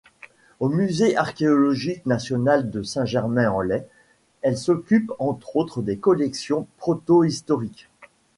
Au 0.59 0.67
Musée 0.67 1.15
Archéologique 1.15 2.03
National 2.07 2.71
de 2.71 2.81
Saint-Germain-en-Laye, 2.81 3.83
elle 4.41 4.57
s'occupe 4.57 5.11
entre 5.19 5.55
autres 5.57 5.83
des 5.83 5.99
collections 5.99 6.65
protohistoriques. 6.77 7.87